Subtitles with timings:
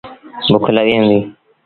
[0.51, 1.25] بُک لڳل هُݩديٚ۔